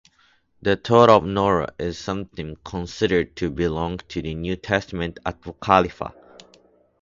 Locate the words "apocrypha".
5.27-6.15